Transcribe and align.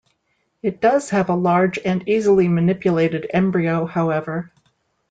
It 0.63 0.81
does 0.81 1.11
have 1.11 1.29
a 1.29 1.35
large 1.35 1.77
and 1.77 2.01
easily 2.09 2.47
manipulated 2.47 3.29
embryo, 3.31 3.85
however. 3.85 4.51